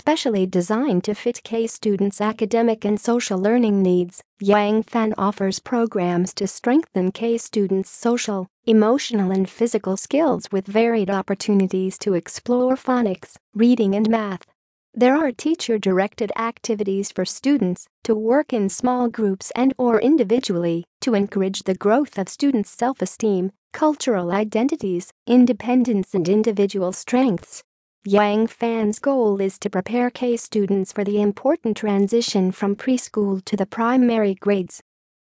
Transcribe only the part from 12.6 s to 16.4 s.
phonics, reading and math. There are teacher-directed